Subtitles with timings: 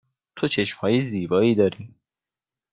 [0.35, 1.95] تو چشم های زیبایی داری.